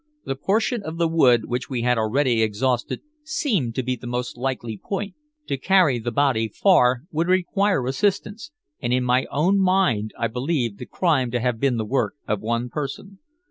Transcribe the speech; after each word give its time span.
The 0.25 0.35
portion 0.35 0.81
of 0.81 0.97
the 0.97 1.07
wood 1.07 1.45
which 1.45 1.69
we 1.69 1.83
had 1.83 1.99
already 1.99 2.41
exhausted 2.41 3.01
seemed 3.21 3.75
to 3.75 3.83
be 3.83 3.95
the 3.95 4.07
most 4.07 4.35
likely 4.35 4.75
point. 4.75 5.13
To 5.45 5.57
carry 5.59 5.99
the 5.99 6.09
body 6.11 6.47
far 6.49 7.03
would 7.11 7.27
require 7.27 7.85
assistance, 7.85 8.49
and 8.81 8.91
in 8.91 9.03
my 9.03 9.27
own 9.29 9.59
mind 9.59 10.09
I 10.17 10.25
believed 10.27 10.79
the 10.79 10.87
crime 10.87 11.29
to 11.29 11.39
have 11.39 11.59
been 11.59 11.77
the 11.77 11.85
work 11.85 12.15
of 12.27 12.41
one 12.41 12.67
person. 12.67 13.19